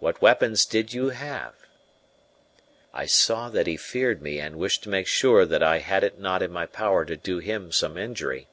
What 0.00 0.20
weapons 0.20 0.66
did 0.66 0.92
you 0.92 1.10
have?" 1.10 1.54
I 2.92 3.06
saw 3.06 3.48
that 3.50 3.68
he 3.68 3.76
feared 3.76 4.20
me 4.20 4.40
and 4.40 4.56
wished 4.56 4.82
to 4.82 4.88
make 4.88 5.06
sure 5.06 5.44
that 5.46 5.62
I 5.62 5.78
had 5.78 6.02
it 6.02 6.18
not 6.18 6.42
in 6.42 6.50
my 6.50 6.66
power 6.66 7.04
to 7.04 7.16
do 7.16 7.38
him 7.38 7.70
some 7.70 7.96
injury. 7.96 8.48